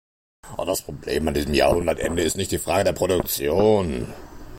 Das 0.57 0.81
Problem 0.81 1.27
an 1.27 1.35
diesem 1.35 1.53
Jahrhundertende 1.53 2.23
ist 2.23 2.35
nicht 2.35 2.51
die 2.51 2.57
Frage 2.57 2.85
der 2.85 2.93
Produktion. 2.93 4.07